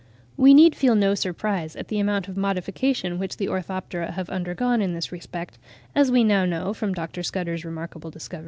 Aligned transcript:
We 0.35 0.55
need 0.55 0.73
feel 0.75 0.95
no 0.95 1.13
surprise 1.13 1.75
at 1.75 1.89
the 1.89 1.99
amount 1.99 2.27
of 2.27 2.35
modification 2.35 3.19
which 3.19 3.37
the 3.37 3.47
Orthoptera 3.47 4.13
have 4.13 4.31
undergone 4.31 4.81
in 4.81 4.95
this 4.95 5.11
respect, 5.11 5.59
as 5.93 6.09
we 6.09 6.23
now 6.23 6.43
know, 6.43 6.73
from 6.73 6.91
Dr. 6.93 7.21
Scudder's 7.21 7.63
remarkable 7.63 8.09
discovery 8.09 8.39
(44. 8.39 8.39